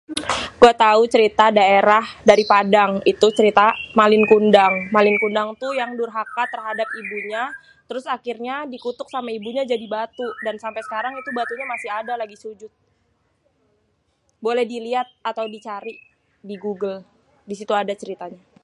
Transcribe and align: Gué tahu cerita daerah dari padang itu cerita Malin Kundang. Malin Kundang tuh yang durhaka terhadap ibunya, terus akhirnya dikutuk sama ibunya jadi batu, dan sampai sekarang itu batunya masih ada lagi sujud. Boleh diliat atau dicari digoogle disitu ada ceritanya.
Gué 0.63 0.73
tahu 0.85 1.01
cerita 1.13 1.45
daerah 1.59 2.03
dari 2.29 2.43
padang 2.51 2.91
itu 3.13 3.27
cerita 3.37 3.65
Malin 3.99 4.23
Kundang. 4.31 4.73
Malin 4.95 5.15
Kundang 5.21 5.47
tuh 5.61 5.71
yang 5.81 5.91
durhaka 5.99 6.43
terhadap 6.53 6.87
ibunya, 7.01 7.43
terus 7.89 8.05
akhirnya 8.15 8.55
dikutuk 8.73 9.07
sama 9.15 9.29
ibunya 9.37 9.63
jadi 9.71 9.85
batu, 9.95 10.27
dan 10.45 10.55
sampai 10.63 10.81
sekarang 10.87 11.13
itu 11.21 11.29
batunya 11.39 11.65
masih 11.73 11.89
ada 11.99 12.13
lagi 12.21 12.35
sujud. 12.43 12.71
Boleh 14.45 14.65
diliat 14.73 15.05
atau 15.29 15.45
dicari 15.55 15.93
digoogle 16.49 16.99
disitu 17.49 17.73
ada 17.81 17.93
ceritanya. 18.01 18.41